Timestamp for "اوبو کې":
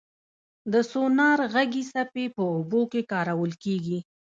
2.53-3.01